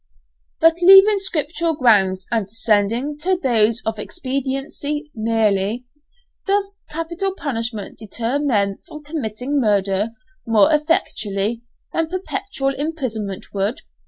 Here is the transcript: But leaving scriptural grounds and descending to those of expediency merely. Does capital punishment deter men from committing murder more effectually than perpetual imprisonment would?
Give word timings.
But 0.59 0.79
leaving 0.81 1.19
scriptural 1.19 1.75
grounds 1.75 2.25
and 2.31 2.47
descending 2.47 3.19
to 3.19 3.37
those 3.37 3.83
of 3.85 3.99
expediency 3.99 5.11
merely. 5.13 5.85
Does 6.47 6.79
capital 6.89 7.35
punishment 7.35 7.99
deter 7.99 8.39
men 8.39 8.79
from 8.87 9.03
committing 9.03 9.59
murder 9.61 10.09
more 10.43 10.73
effectually 10.73 11.61
than 11.93 12.09
perpetual 12.09 12.73
imprisonment 12.73 13.53
would? 13.53 13.81